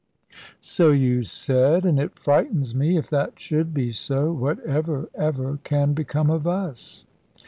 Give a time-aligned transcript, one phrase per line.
[0.59, 2.97] "So you said; and it frightens me.
[2.97, 7.05] If that should be so, what ever, ever can become of us?"